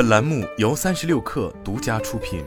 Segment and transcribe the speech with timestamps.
[0.00, 2.42] 本栏目由三十六氪独家出品。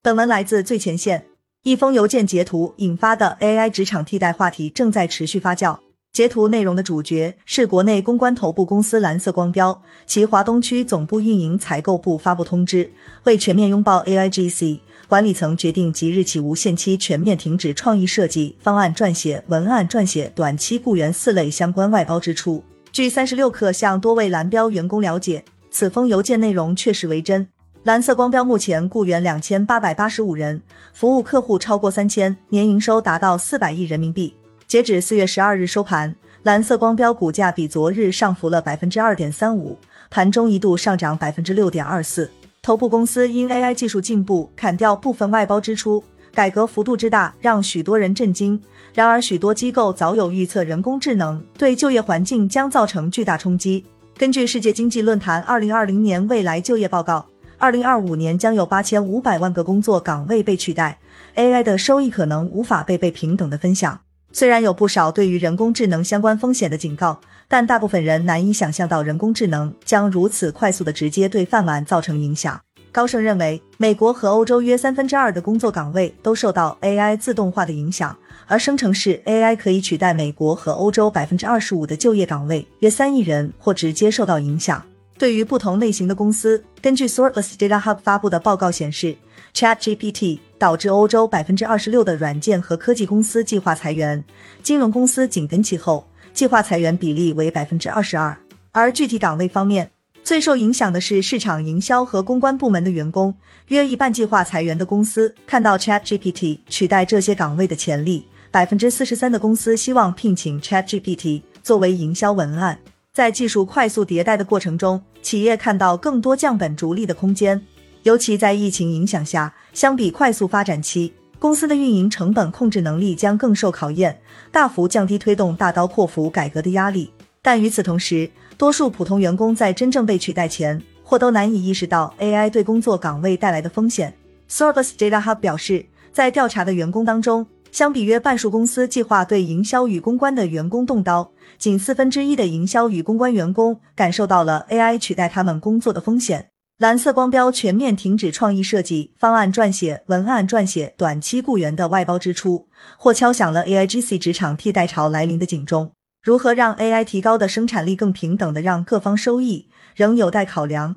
[0.00, 1.26] 本文来自最前线。
[1.64, 5.78] 一封邮件截图引发的 AI 职场替代话题正在持续发酵。
[6.10, 12.90] 截图内容的主角是国内公关头部公司蓝色光标，其华东区总部运营采购部发布通知，
[13.24, 22.64] 为全面拥抱 AIGC，管理层决定即日起无限期全面停止创意设计、方案撰写、文案撰写、短期雇员四类相关外包支出。
[22.92, 27.48] 据三十六氪向多位蓝标员工了解，此封邮件内容确实为真。
[27.84, 30.60] 蓝色光标目前雇员两千八百八十五人，
[30.92, 34.34] 服务客户超过三千，年营收达到四百亿人民币。
[34.66, 39.78] 截止四月十二日收盘，蓝色光标股价比昨日上浮了百分之二点三五，
[40.10, 42.30] 盘中一度上涨百分之六点二四。
[42.60, 46.04] 头部公司因 AI 技术进步，砍掉部分外包支出，
[46.34, 48.60] 改革幅度之大，让许多人震惊。
[48.94, 53.84] 然而，许多机构早有预测，人工智能对就业环境将造成巨大冲击。
[54.16, 57.26] 根据世界经济论坛二零二零年未来就业报告。
[57.58, 60.98] 二零二五年将有八千五百万个工作岗位被取代
[61.36, 64.00] ，AI 的收益可能无法被被平等的分享。
[64.32, 72.60] 虽然有不少对于人工智能相关风险的警告，但大部分人难以想象到人工智能将如此快速的直接对饭碗造成影响。
[72.92, 78.14] 高盛认为，美国和欧洲约三分之二的工作岗位都受到 AI 自动化的影响，
[78.46, 84.84] 而生成式 AI 可以取代美国和欧洲百分之二十五的就业岗位，约三亿人或直接受到影响。
[85.16, 89.16] 对于不同类型的公司，根据 Sortless Data Hub 发布的报告显示
[89.54, 94.22] ，ChatGPT 导致欧洲百分之二十六的软件和科技公司计划裁员，
[94.62, 98.36] 金融公司紧跟其后，计划裁员比例为百分之二十二。
[98.72, 99.91] 而具体岗位方面，
[100.32, 103.34] 最受影响的是市场营销和公关部门的员工，
[103.68, 112.78] 约一半计划裁员的公司看到 ChatGPT 取代这些岗位的潜力，百分之四十三的公司希望聘请 ChatGPT 作为营销文案。
[113.12, 117.60] 在技术快速迭代的过程中，企业看到更多降本逐利的空间。
[118.04, 124.18] 尤其在疫情影响下，相比快速发展期，公司的运营成本控制能力将更受考验，
[124.50, 127.10] 大幅降低推动大刀阔斧改革的压力。
[127.44, 134.14] 但与此同时，多数普通员工在真正被取代前，或都难以意识到 AI 对工作岗位带来的风险。
[134.48, 146.48] Sorbus Data Hub 表示，在调查的员工当中，相比约半数公司计划对营销与公关的员工动刀，仅四分之一的营销与公关员工感受到了 AI 取代他们工作的风险。
[146.78, 152.66] 蓝色光标全面停止创意设计、方案撰写、文案撰写、短期雇员的外包支出，
[152.98, 155.92] 或敲响了 AIGC 职场替代潮来临的警钟。
[156.22, 159.66] 如何让 AI 提高的生产力更平等的让各方收益，
[159.96, 160.94] 仍有待考量。